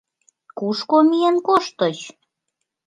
Кушко 0.57 0.97
миен 1.09 1.37
коштыч? 1.47 1.97